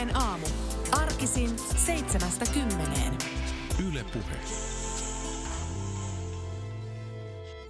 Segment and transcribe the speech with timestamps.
[0.00, 0.46] Ylepuheen aamu.
[0.92, 1.50] Arkisin
[1.86, 3.18] seitsemästä kymmeneen.
[3.88, 4.36] Yle Puhe.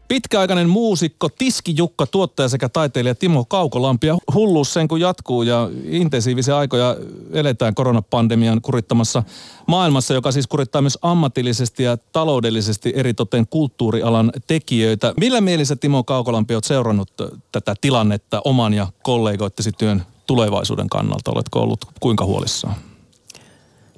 [0.09, 4.07] Pitkäaikainen muusikko, tiskijukka, tuottaja sekä taiteilija Timo Kaukolampi.
[4.07, 6.97] Ja hulluus sen kun jatkuu ja intensiivisiä aikoja
[7.33, 9.23] eletään koronapandemian kurittamassa
[9.67, 15.15] maailmassa, joka siis kurittaa myös ammatillisesti ja taloudellisesti eritoten kulttuurialan tekijöitä.
[15.21, 17.11] Millä mielessä Timo Kaukolampi olet seurannut
[17.53, 21.31] tätä tilannetta oman ja kollegoittesi työn tulevaisuuden kannalta?
[21.31, 22.75] Oletko ollut kuinka huolissaan?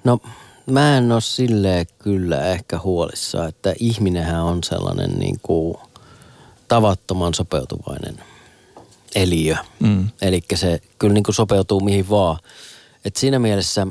[0.05, 0.19] No
[0.66, 5.75] mä en ole silleen kyllä ehkä huolissa, että ihminenhän on sellainen niin kuin
[6.69, 8.19] tavattoman sopeutuvainen
[9.15, 9.56] eliö.
[9.80, 10.09] Mm.
[10.23, 12.39] Eli se kyllä niin kuin sopeutuu mihin vaan.
[13.05, 13.87] Et siinä mielessä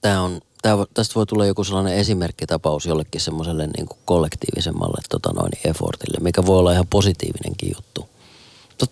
[0.00, 5.32] tää on, tää, tästä voi tulla joku sellainen esimerkkitapaus jollekin semmoiselle niin kuin kollektiivisemmalle tota
[5.32, 7.89] noin, effortille, mikä voi olla ihan positiivinenkin juttu.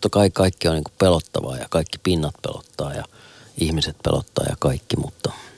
[0.01, 3.05] Totta kai kaikki on niin kuin pelottavaa ja kaikki pinnat pelottaa ja
[3.61, 5.33] ihmiset pelottaa ja kaikki, mutta–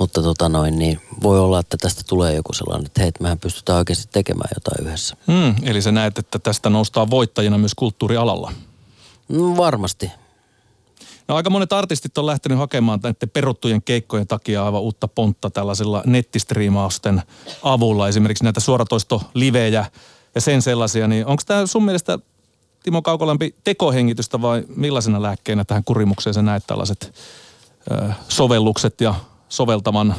[0.00, 3.78] mutta tota noin, niin voi olla, että tästä tulee joku sellainen, että hei, mehän pystytään
[3.78, 5.16] oikeasti tekemään jotain yhdessä.
[5.26, 8.52] Hmm, eli sä näet, että tästä noustaan voittajina myös kulttuurialalla?
[9.28, 10.10] No, varmasti.
[11.28, 16.02] No aika monet artistit on lähtenyt hakemaan näiden peruttujen keikkojen takia aivan uutta pontta tällaisilla
[16.06, 17.22] nettistriimausten
[17.62, 18.08] avulla.
[18.08, 19.86] Esimerkiksi näitä suoratoistolivejä
[20.34, 21.08] ja sen sellaisia.
[21.08, 22.18] Niin onko tämä sun mielestä
[22.82, 27.14] Timo Kaukolampi tekohengitystä vai millaisena lääkkeenä tähän kurimukseen sä näet tällaiset
[27.90, 29.14] ö, sovellukset ja
[29.48, 30.14] soveltavan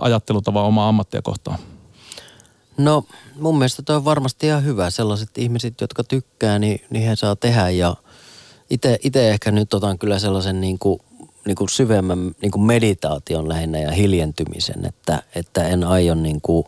[0.00, 1.58] ajattelutavan omaa ammattia kohtaan?
[2.76, 3.04] No
[3.36, 4.90] mun mielestä toi on varmasti ihan hyvä.
[4.90, 7.96] Sellaiset ihmiset, jotka tykkää, niin, niin he saa tehdä ja
[9.02, 11.00] itse ehkä nyt otan kyllä sellaisen niin kuin,
[11.46, 16.66] niin kuin syvemmän niin kuin meditaation lähinnä ja hiljentymisen, että, että en aio niin kuin,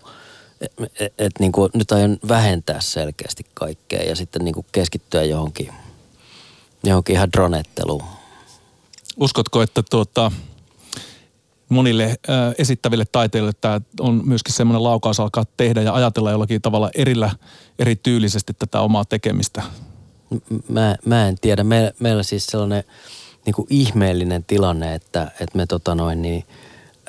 [0.61, 5.69] et, et, niin kuin, nyt aion vähentää selkeästi kaikkea ja sitten niin kuin keskittyä johonkin,
[6.84, 8.05] johonkin ihan dronetteluun.
[9.17, 10.33] Uskotko, että tuota,
[11.69, 16.91] monille äh, esittäville taiteilijoille tämä on myöskin semmoinen laukaus alkaa tehdä ja ajatella jollakin tavalla
[16.94, 17.31] erillä,
[17.78, 19.62] erityylisesti tätä omaa tekemistä?
[20.69, 21.65] Mä, mä en tiedä.
[21.65, 22.84] Me, meillä siis sellainen
[23.47, 26.44] niin kuin ihmeellinen tilanne, että, että me tota noin niin,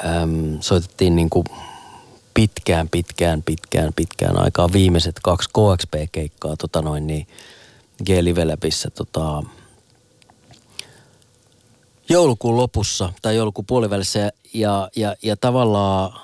[0.05, 1.45] äm, soitettiin niin kuin
[2.33, 7.27] pitkään, pitkään, pitkään, pitkään aikaa viimeiset kaksi KXP-keikkaa tota noin niin
[8.05, 8.45] G-Live
[8.95, 9.43] tota,
[12.09, 16.19] joulukuun lopussa tai joulukuun puolivälissä ja, ja, ja tavallaan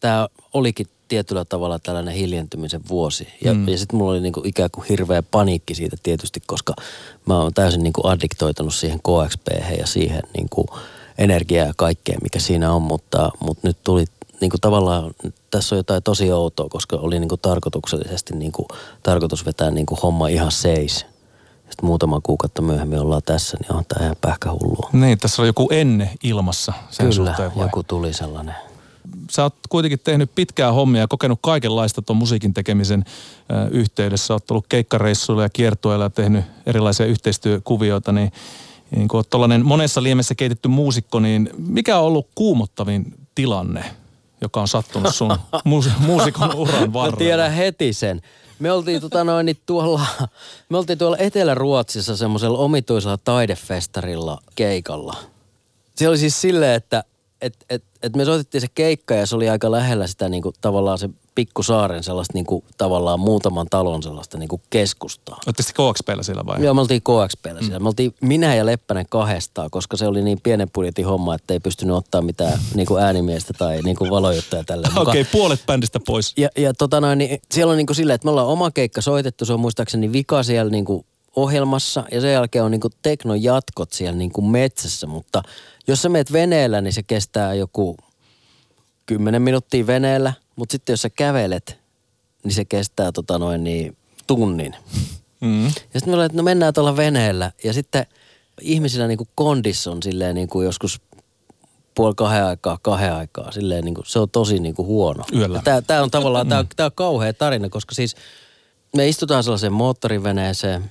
[0.00, 3.28] tämä olikin tietyllä tavalla tällainen hiljentymisen vuosi.
[3.44, 3.68] Ja, mm.
[3.68, 6.74] ja sitten mulla oli niinku ikään kuin hirveä paniikki siitä tietysti, koska
[7.26, 9.46] mä oon täysin niinku addiktoitunut siihen KXP
[9.78, 10.66] ja siihen niinku
[11.18, 12.82] energiaa ja kaikkea, mikä siinä on.
[12.82, 14.04] Mutta, mutta nyt tuli
[14.40, 15.14] niinku tavallaan,
[15.50, 18.68] tässä on jotain tosi outoa, koska oli niinku tarkoituksellisesti niinku,
[19.02, 21.06] tarkoitus vetää niinku homma ihan seis
[21.70, 24.90] sitten muutama kuukautta myöhemmin ollaan tässä, niin on tämä ihan pähkähullua.
[24.92, 27.64] Niin, tässä on joku enne ilmassa sen Kyllä, suhteen vai?
[27.64, 28.54] joku tuli sellainen.
[29.30, 33.04] Sä oot kuitenkin tehnyt pitkää hommia ja kokenut kaikenlaista tuon musiikin tekemisen
[33.70, 34.34] yhteydessä.
[34.34, 38.32] Oot ollut keikkareissuilla ja kiertueilla ja tehnyt erilaisia yhteistyökuvioita, niin,
[38.96, 43.84] niin kun tollainen monessa liemessä keitetty muusikko, niin mikä on ollut kuumottavin tilanne,
[44.40, 45.36] joka on sattunut sun
[45.98, 47.10] muusikon uran varrella?
[47.10, 48.20] Mä tiedän heti sen.
[48.58, 50.06] Me oltiin, tota noin, niin tuolla,
[50.68, 55.16] me oltiin tuolla Etelä-Ruotsissa semmoisella omituisella taidefestarilla keikalla.
[55.94, 57.04] Se oli siis silleen, että
[57.40, 60.54] et, et, et me soitettiin se keikka ja se oli aika lähellä sitä niin kuin,
[60.60, 61.08] tavallaan se
[61.40, 65.38] pikkusaaren sellaista niin kuin, tavallaan muutaman talon sellaista niin kuin keskustaa.
[65.46, 66.64] Olette sitten KXPllä siellä vai?
[66.64, 67.78] Joo, me oltiin KXPllä siellä.
[67.78, 67.82] Mm.
[67.82, 71.60] Me oltiin minä ja Leppänen kahdestaan, koska se oli niin pienen budjetin homma, että ei
[71.60, 74.88] pystynyt ottaa mitään niin kuin äänimiestä tai niin kuin valojuttuja tälle.
[74.96, 76.32] Okei, okay, puolet bändistä pois.
[76.36, 79.00] Ja, ja tota noin, niin siellä on niin kuin silleen, että me ollaan oma keikka
[79.00, 82.92] soitettu, se on muistaakseni vika siellä niin kuin ohjelmassa ja sen jälkeen on niin kuin
[83.02, 85.42] teknon jatkot siellä niin kuin metsässä, mutta
[85.88, 87.96] jos sä meet veneellä, niin se kestää joku
[89.06, 91.78] 10 minuuttia veneellä, mutta sitten jos sä kävelet,
[92.44, 94.76] niin se kestää tota noin niin tunnin.
[95.40, 95.64] Mm.
[95.64, 97.52] Ja sitten me ollaan, että no mennään tuolla veneellä.
[97.64, 98.06] Ja sitten
[98.60, 101.00] ihmisillä niin kuin kondis on silleen niin kuin joskus
[101.94, 103.52] puoli kahden aikaa, kahden aikaa.
[103.52, 105.24] Silleen niin kuin, se on tosi niin kuin huono.
[105.34, 105.62] Yöllä.
[105.86, 108.16] Tämä on tavallaan, tämä on, tää on kauhea tarina, koska siis
[108.96, 110.90] me istutaan sellaiseen moottoriveneeseen.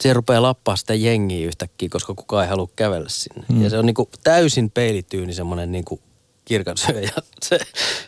[0.00, 3.44] Siellä rupeaa lappaa sitä jengiä yhtäkkiä, koska kukaan ei halua kävellä sinne.
[3.48, 3.62] Mm.
[3.62, 6.00] Ja se on niin kuin täysin peilityyni semmoinen niin kuin
[6.50, 7.10] kirkan syöjä.
[7.42, 7.58] Se,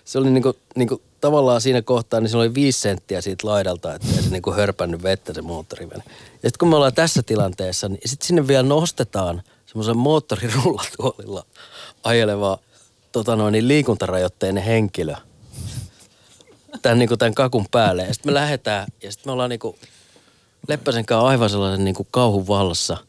[0.05, 4.09] se oli niinku, niinku, tavallaan siinä kohtaa, niin se oli viisi senttiä siitä laidalta, että
[4.09, 6.03] se niinku hörpännyt vettä se moottorivene.
[6.07, 11.45] Ja sitten kun me ollaan tässä tilanteessa, niin sitten sinne vielä nostetaan semmoisen moottorirullatuolilla
[12.05, 12.59] ajeleva
[13.13, 15.15] tota noin, niin liikuntarajoitteinen henkilö
[16.83, 18.03] tämän, niinku, tämän kakun päälle.
[18.03, 19.79] Ja sitten me lähdetään ja sitten me ollaan niinku
[20.69, 22.97] Leppäsen kanssa aivan sellaisen niinku kauhun vallassa–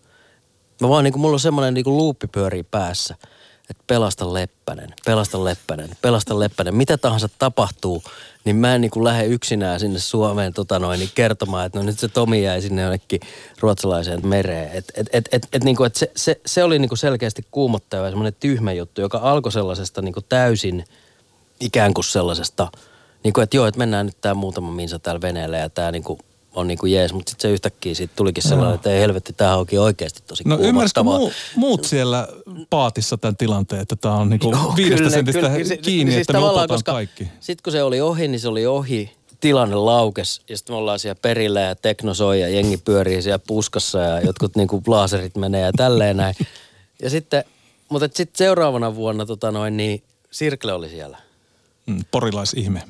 [0.81, 3.15] Mä vaan niin kuin, mulla on semmoinen niin kuin luuppi pyörii päässä,
[3.69, 6.75] että pelasta Leppänen, pelasta Leppänen, pelasta Leppänen.
[6.75, 8.03] Mitä tahansa tapahtuu,
[8.45, 11.85] niin mä en niin kuin lähde yksinään sinne Suomeen tota noin, niin kertomaan, että no
[11.85, 13.19] nyt se Tomi jäi sinne jonnekin
[13.59, 14.71] ruotsalaiseen mereen.
[14.71, 17.45] Et, et, et, et, et, niin kuin, et se, se, se, oli niin kuin selkeästi
[17.51, 20.85] kuumottava ja semmoinen tyhmä juttu, joka alkoi sellaisesta niin kuin täysin
[21.59, 22.71] ikään kuin sellaisesta,
[23.23, 26.03] niin kuin, että joo, että mennään nyt tämä muutama minsa täällä veneellä ja tämä niin
[26.03, 26.19] kuin
[26.53, 28.75] on niin kuin jees, mutta sitten se yhtäkkiä siitä tulikin sellainen, no.
[28.75, 32.27] että ei helvetti, tämä onkin oikeasti tosi No ymmärsikö muu, muut siellä
[32.69, 36.33] paatissa tämän tilanteen, että tämä on niin kuin viidestä kyllä, sentistä kyllä, kiinni, siis että
[36.33, 37.27] me otetaan kaikki?
[37.39, 39.11] Sitten kun se oli ohi, niin se oli ohi.
[39.39, 43.39] Tilanne laukes ja sitten me ollaan siellä perillä ja tekno soi ja jengi pyörii siellä
[43.47, 46.35] puskassa ja jotkut niin kuin laaserit menee ja tälleen näin.
[47.01, 47.43] Ja sitten,
[47.89, 51.17] mutta sitten seuraavana vuonna tota noin, niin Sirkle oli siellä.
[51.85, 52.83] Mm, porilaisihme.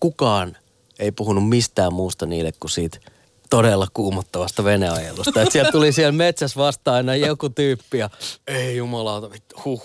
[0.00, 0.56] Kukaan
[1.00, 2.98] ei puhunut mistään muusta niille kuin siitä
[3.50, 5.42] todella kuumottavasta veneajelusta.
[5.42, 8.10] Että sieltä tuli siellä metsässä vastaan aina joku tyyppi ja
[8.46, 9.82] ei jumalauta, vittu, huh.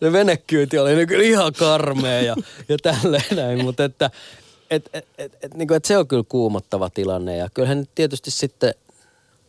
[0.00, 2.36] Se venekyyti oli niin kyllä ihan karmea ja,
[2.68, 4.10] ja tälleen näin, mutta että
[4.70, 8.30] et, et, et, et, niin kuin, että se on kyllä kuumottava tilanne ja kyllähän tietysti
[8.30, 8.74] sitten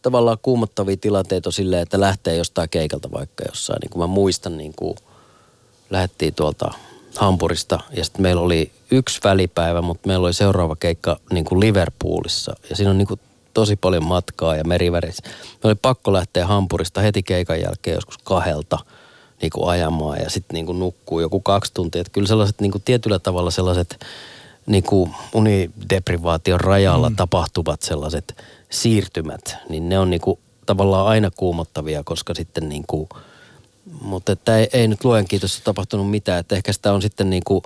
[0.01, 3.79] tavallaan kuumottavia tilanteita on silleen, että lähtee jostain keikalta vaikka jossain.
[3.81, 4.95] Niin kuin mä muistan, niin kuin
[5.89, 6.73] lähdettiin tuolta
[7.17, 12.55] Hampurista ja sitten meillä oli yksi välipäivä, mutta meillä oli seuraava keikka niin kuin Liverpoolissa
[12.69, 13.19] ja siinä on niin kuin
[13.53, 15.23] tosi paljon matkaa ja merivärissä.
[15.63, 18.79] Me oli pakko lähteä Hampurista heti keikan jälkeen joskus kahdelta
[19.41, 22.01] niin kuin ajamaan ja sitten niin kuin nukkuu joku kaksi tuntia.
[22.01, 24.05] Että kyllä sellaiset niin kuin tietyllä tavalla sellaiset
[24.65, 27.15] niin kuin unideprivaation rajalla mm.
[27.15, 33.09] tapahtuvat sellaiset siirtymät, niin ne on niin kuin tavallaan aina kuumottavia, koska sitten niin kuin–
[34.01, 36.39] mutta että ei, ei nyt luen kiitos tapahtunut mitään.
[36.39, 37.61] Että ehkä sitä on sitten niin kuin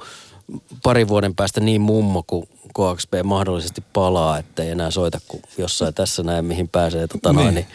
[0.83, 5.93] parin vuoden päästä niin mummo, kun KXP mahdollisesti palaa, että ei enää soita kuin jossain
[5.93, 7.43] tässä näin, mihin pääsee tota niin.
[7.43, 7.67] noin, niin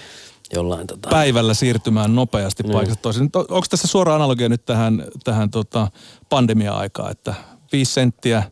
[0.53, 1.09] jollain tota...
[1.09, 2.73] Päivällä siirtymään nopeasti niin.
[2.73, 3.31] paikasta toiseen.
[3.35, 5.89] Onko tässä suora analogia nyt tähän, tähän tota
[6.29, 7.35] pandemia-aikaan, että
[7.73, 8.43] viisi senttiä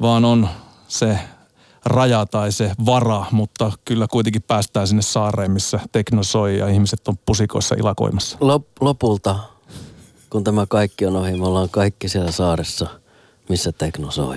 [0.00, 0.48] vaan on
[0.88, 1.18] se
[1.86, 7.08] raja tai se vara, mutta kyllä kuitenkin päästään sinne saareen, missä tekno soi ja ihmiset
[7.08, 8.36] on pusikoissa ilakoimassa.
[8.40, 9.38] Lop, lopulta,
[10.30, 12.86] kun tämä kaikki on ohi, me ollaan kaikki siellä saaressa,
[13.48, 14.36] missä tekno soi.